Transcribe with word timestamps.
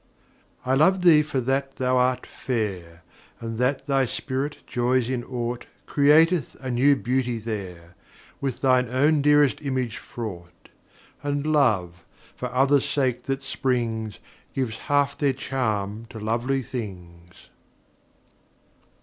I 0.65 0.73
love 0.73 1.03
thee 1.03 1.21
for 1.21 1.39
that 1.41 1.75
thou 1.75 1.97
art 1.97 2.25
fair; 2.25 3.03
And 3.39 3.59
that 3.59 3.85
thy 3.85 4.05
spirit 4.05 4.65
joys 4.65 5.07
in 5.11 5.23
aught 5.23 5.67
Createth 5.85 6.55
a 6.59 6.71
new 6.71 6.95
beauty 6.95 7.37
there, 7.37 7.93
With 8.39 8.57
throe 8.61 8.87
own 8.87 9.21
dearest 9.21 9.61
image 9.61 9.97
fraught; 9.97 10.69
And 11.21 11.45
love, 11.45 12.03
for 12.35 12.51
others' 12.51 12.89
sake 12.89 13.25
that 13.25 13.43
springs, 13.43 14.17
Gives 14.55 14.79
half 14.89 15.15
their 15.19 15.33
charm 15.33 16.07
to 16.09 16.19
lovely 16.19 16.63
things. 16.63 17.49